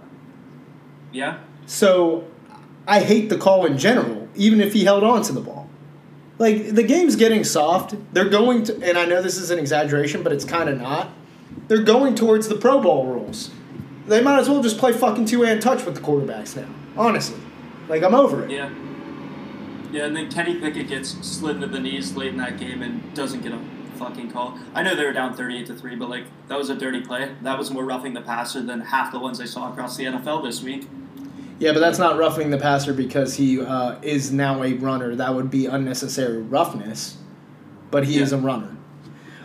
[1.13, 1.39] Yeah.
[1.67, 2.25] So
[2.87, 5.69] I hate the call in general, even if he held on to the ball.
[6.39, 7.95] Like the game's getting soft.
[8.13, 11.11] They're going to, and I know this is an exaggeration, but it's kind of not.
[11.69, 13.51] They're going towards the Pro Bowl rules.
[14.07, 16.69] They might as well just play fucking two hand touch with the quarterbacks now.
[16.97, 17.39] Honestly,
[17.89, 18.51] like I'm over it.
[18.51, 18.71] Yeah.
[19.93, 23.15] Yeah, and then Kenny Pickett gets slid into the knees late in that game and
[23.15, 23.61] doesn't get a
[23.97, 24.59] fucking call.
[24.75, 27.31] I know they were down 38 to 3, but like that was a dirty play.
[27.43, 30.43] That was more roughing the passer than half the ones I saw across the NFL
[30.43, 30.89] this week.
[31.61, 35.15] Yeah, but that's not roughing the passer because he uh, is now a runner.
[35.15, 37.17] That would be unnecessary roughness,
[37.93, 38.23] but he Yeah.
[38.23, 38.74] is a runner.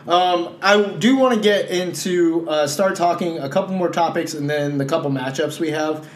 [0.09, 4.49] Um, I do want to get into uh, start talking a couple more topics and
[4.49, 6.09] then the couple matchups we have.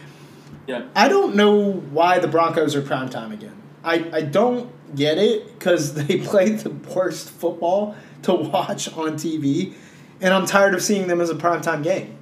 [0.66, 0.88] Yeah.
[0.96, 3.56] I don't know why the Broncos are prime time again.
[3.84, 9.74] I, I don't get it because they played the worst football to watch on TV,
[10.22, 12.18] and I'm tired of seeing them as a primetime game.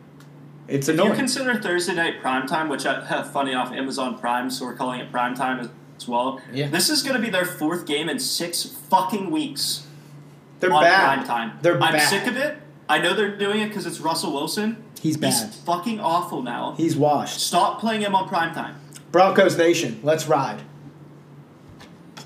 [0.68, 1.18] It's If you annoying.
[1.18, 5.00] consider Thursday night prime time, which I have funny off Amazon Prime, so we're calling
[5.00, 6.42] it prime time, as well.
[6.52, 6.68] Yeah.
[6.68, 9.86] This is going to be their fourth game in six fucking weeks
[10.62, 11.04] They're on bad.
[11.04, 11.60] prime time.
[11.62, 11.84] They're bad.
[11.84, 12.10] I'm bad.
[12.10, 12.58] sick of it.
[12.88, 14.84] I know they're doing it because it's Russell Wilson.
[15.02, 15.34] He's bad.
[15.34, 16.76] He's fucking awful now.
[16.78, 17.40] He's washed.
[17.40, 18.76] Stop playing him on prime time.
[19.12, 20.62] Broncos Nation, let's ride.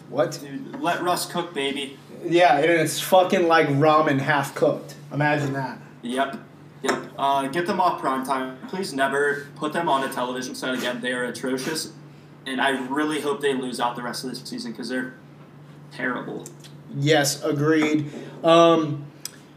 [0.10, 0.39] What?
[0.41, 1.98] Dude, let Russ cook, baby.
[2.24, 4.95] Yeah, and it's fucking like ramen half cooked.
[5.12, 5.80] Imagine that.
[6.02, 6.38] Yep.
[6.84, 7.04] Yep.
[7.17, 8.58] Uh, get them off prime time.
[8.67, 11.02] Please never put them on a television set again.
[11.02, 11.93] They are atrocious.
[12.45, 15.15] And I really hope they lose out the rest of this season because they're
[15.91, 16.45] terrible.
[16.95, 18.12] Yes, agreed.
[18.43, 19.05] Um,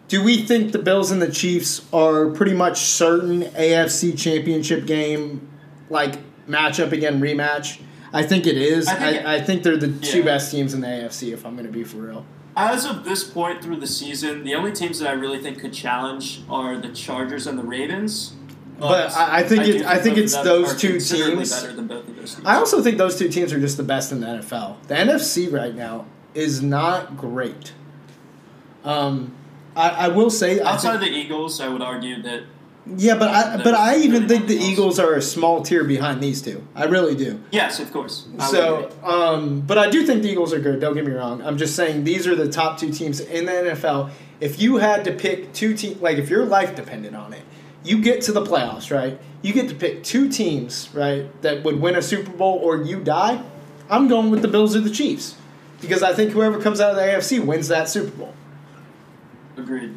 [0.09, 5.49] do we think the Bills and the Chiefs are pretty much certain AFC Championship game,
[5.91, 6.17] like
[6.49, 7.81] matchup again, rematch?
[8.13, 8.89] I think it is.
[8.89, 11.33] I I think it- I, think they're the two best teams in the AFC.
[11.33, 12.25] If I'm going to be for real.
[12.57, 15.73] As of this point through the season, the only teams that I really think could
[15.73, 18.33] challenge are the Chargers and the Ravens.
[18.81, 21.51] But I- I think it- I think it's those two teams.
[21.53, 22.47] better than both of those teams.
[22.47, 24.77] I also think those two teams are just the best in the NFL.
[24.89, 26.07] The NFC right now
[26.39, 27.73] is not great.
[28.85, 29.35] Um,
[29.77, 32.45] I, I will say I Outside think- of the Eagles, I would argue that
[32.97, 34.65] yeah, but I but I even really think the else.
[34.67, 36.67] Eagles are a small tier behind these two.
[36.75, 37.39] I really do.
[37.51, 38.27] yes, of course.
[38.39, 40.81] I So, um, but I do think the Eagles are good.
[40.81, 41.43] Don't get me wrong.
[41.43, 44.11] I'm just saying these are the top two teams in the NFL.
[44.41, 47.43] If you had to pick two teams, like if your life depended on it,
[47.85, 49.21] you get to the playoffs, right?
[49.43, 53.01] You get to pick two teams, right, that would win a Super Bowl or you
[53.01, 53.43] die.
[53.91, 55.35] I'm going with the Bills or the Chiefs
[55.81, 58.35] because I think whoever comes out of the AFC wins that Super Bowl.
[59.57, 59.95] agreed.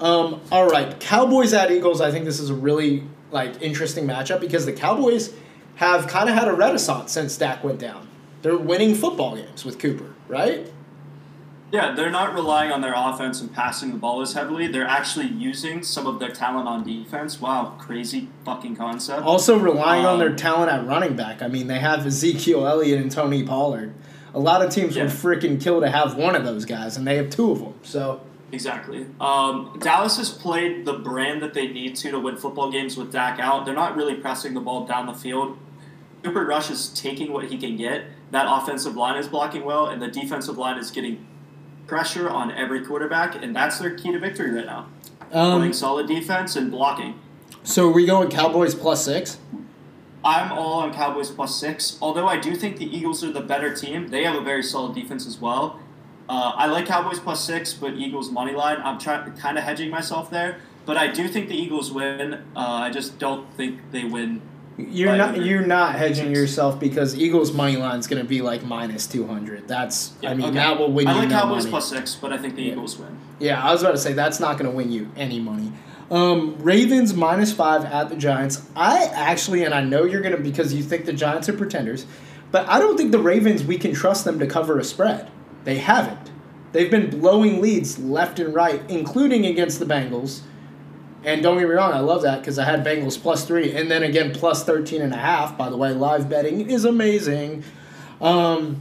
[0.00, 2.00] Um, all right, Cowboys at Eagles.
[2.00, 5.34] I think this is a really like interesting matchup because the Cowboys
[5.76, 8.08] have kind of had a renaissance since Dak went down.
[8.42, 10.70] They're winning football games with Cooper, right?
[11.70, 14.68] Yeah, they're not relying on their offense and passing the ball as heavily.
[14.68, 17.40] They're actually using some of their talent on defense.
[17.42, 19.22] Wow, crazy fucking concept.
[19.22, 21.42] Also relying on Um, their talent at running back.
[21.42, 23.92] I mean, they have Ezekiel Elliott and Tony Pollard.
[24.34, 25.04] A lot of teams Yeah.
[25.04, 27.74] would freaking kill to have one of those guys, and they have two of them.
[27.82, 29.04] So Exactly.
[29.20, 33.12] Um, Dallas has played the brand that they need to to win football games with
[33.12, 33.66] Dak out.
[33.66, 35.58] They're not really pressing the ball down the field.
[36.22, 38.04] Cooper Rush is taking what he can get.
[38.30, 41.26] That offensive line is blocking well, and the defensive line is getting
[41.86, 44.86] pressure on every quarterback, and that's their key to victory right now.
[45.30, 47.20] um, Playing solid defense and blocking.
[47.64, 49.36] so are we going Cowboys plus six?
[50.24, 51.98] I'm all on Cowboys plus six.
[52.02, 54.08] Although I do think the Eagles are the better team.
[54.08, 55.78] They have a very solid defense as well.
[56.28, 58.78] Uh, I like Cowboys plus six, but Eagles money line.
[58.82, 62.34] I'm trying kind of hedging myself there, but I do think the Eagles win.
[62.54, 64.42] Uh, I just don't think they win.
[64.76, 68.42] You're not under- you're not hedging yourself because Eagles money line is going to be
[68.42, 69.66] like minus two hundred.
[69.66, 70.54] That's I mean okay.
[70.56, 71.12] that will win you.
[71.12, 71.70] I like no Cowboys money.
[71.70, 72.72] plus six, but I think the Yeah.
[72.72, 73.18] Eagles win.
[73.40, 75.72] Yeah, I was about to say that's not going to win you any money.
[76.10, 78.62] Um, Ravens minus five at the Giants.
[78.74, 82.06] I actually, and I know you're to because you think the Giants are pretenders,
[82.50, 85.30] but I don't think the Ravens we can trust them to cover a spread.
[85.64, 86.30] They haven't.
[86.72, 90.40] They've been blowing leads left and right, including against the Bengals.
[91.24, 93.90] And don't get me wrong, I love that because I had Bengals plus three, and
[93.90, 95.58] then again plus 13 and a half.
[95.58, 97.64] By the way, live betting is amazing.
[98.20, 98.80] Um,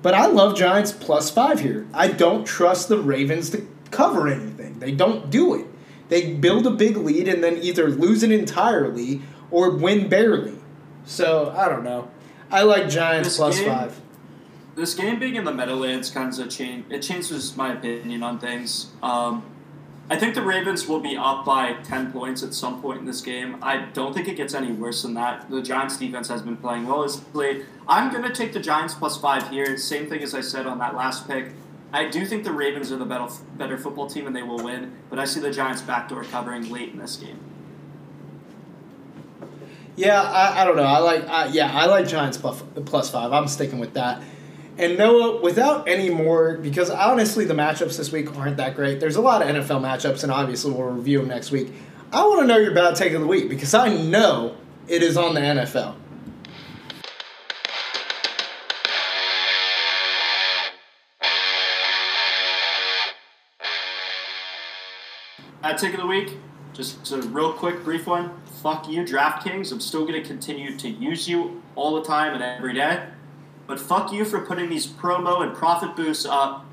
[0.00, 1.86] but I love Giants plus five here.
[1.92, 4.78] I don't trust the Ravens to cover anything.
[4.78, 5.66] They don't do it.
[6.08, 10.58] They build a big lead and then either lose it entirely or win barely.
[11.04, 12.10] So I don't know.
[12.50, 14.00] I like Giants This plus game- five.
[14.76, 16.86] This game being in the Meadowlands kind of change.
[16.90, 18.88] It changes my opinion on things.
[19.04, 19.44] Um,
[20.10, 23.20] I think the Ravens will be up by ten points at some point in this
[23.20, 23.56] game.
[23.62, 25.48] I don't think it gets any worse than that.
[25.48, 27.64] The Giants' defense has been playing well as late.
[27.86, 29.76] I'm going to take the Giants plus five here.
[29.78, 31.52] Same thing as I said on that last pick.
[31.94, 34.96] I do think the Ravens are the better, better football team and they will win,
[35.10, 37.38] but I see the Giants backdoor covering late in this game.
[39.94, 40.82] Yeah, I, I don't know.
[40.82, 43.32] I like I, yeah, I like Giants plus, plus five.
[43.32, 44.20] I'm sticking with that.
[44.76, 48.98] And Noah, without any more, because honestly, the matchups this week aren't that great.
[48.98, 51.72] There's a lot of NFL matchups, and obviously we'll review them next week.
[52.12, 54.56] I want to know your bad take of the week because I know
[54.88, 55.94] it is on the NFL.
[65.64, 66.36] Bad take of the week,
[66.74, 68.38] just a real quick, brief one.
[68.62, 69.72] Fuck you, DraftKings.
[69.72, 73.06] I'm still going to continue to use you all the time and every day.
[73.66, 76.66] But fuck you for putting these promo and profit boosts up.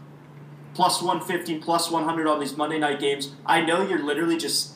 [0.74, 3.32] Plus 150, plus 100 on these Monday night games.
[3.46, 4.74] I know you're literally just.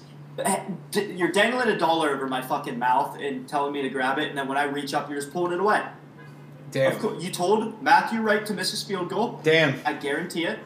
[0.93, 4.37] You're dangling a dollar over my fucking mouth and telling me to grab it, and
[4.37, 5.79] then when I reach up, you're just pulling it away.
[5.79, 6.99] Of Damn.
[6.99, 9.41] course, you told Matthew Wright to miss his field goal.
[9.43, 9.81] Damn.
[9.85, 10.59] I guarantee it.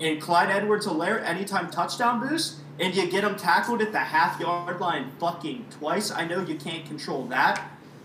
[0.00, 4.80] And Clyde Edwards-Helaire, anytime touchdown boost, and you get him tackled at the half yard
[4.80, 6.10] line fucking twice.
[6.10, 7.62] I know you can't control that,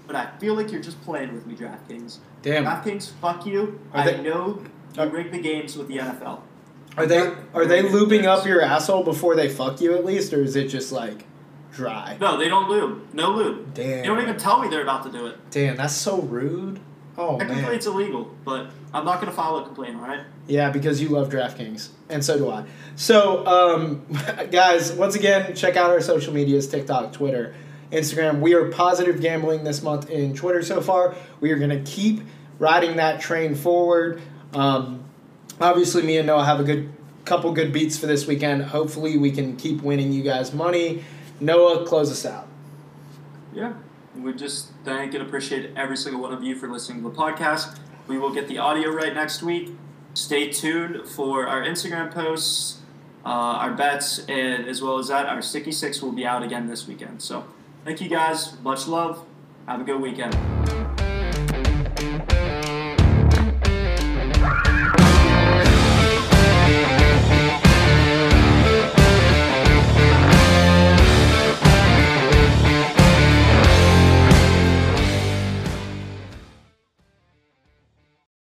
[0.07, 2.17] but I feel like you're just playing with me, DraftKings.
[2.41, 2.65] Damn.
[2.65, 3.79] DraftKings, fuck you.
[3.93, 4.63] Are I they- know
[4.95, 6.41] you rig the games with the NFL.
[6.97, 10.33] Are they are they looping lubing up your asshole before they fuck you at least,
[10.33, 11.25] or is it just like
[11.71, 12.17] dry?
[12.19, 13.13] No, they don't lube.
[13.13, 13.73] No lube.
[13.73, 14.01] Damn.
[14.01, 15.37] They don't even tell me they're about to do it.
[15.51, 16.79] Damn, that's so rude.
[17.21, 17.73] Oh Technically, man.
[17.73, 20.21] it's illegal, but I'm not going to file a complaint, alright?
[20.47, 22.63] Yeah, because you love DraftKings, and so do I.
[22.95, 24.05] So, um,
[24.51, 27.53] guys, once again, check out our social medias: TikTok, Twitter,
[27.91, 28.39] Instagram.
[28.39, 31.13] We are positive gambling this month in Twitter so far.
[31.41, 32.21] We are gonna keep
[32.57, 34.21] riding that train forward.
[34.53, 35.03] Um,
[35.59, 36.89] obviously, me and Noah have a good
[37.25, 38.63] couple good beats for this weekend.
[38.63, 41.03] Hopefully, we can keep winning you guys money.
[41.41, 42.47] Noah, close us out.
[43.53, 43.73] Yeah.
[44.23, 47.77] We just thank and appreciate every single one of you for listening to the podcast.
[48.07, 49.71] We will get the audio right next week.
[50.13, 52.79] Stay tuned for our Instagram posts,
[53.25, 56.67] uh, our bets, and as well as that, our Sticky Six will be out again
[56.67, 57.21] this weekend.
[57.21, 57.45] So,
[57.85, 58.59] thank you guys.
[58.61, 59.25] Much love.
[59.67, 60.35] Have a good weekend.